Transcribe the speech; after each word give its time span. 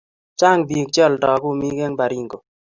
Chang 0.39 0.61
pik 0.67 0.87
che 0.93 1.01
alda 1.07 1.31
kumik 1.43 1.77
en 1.85 1.93
Baringo. 1.99 2.37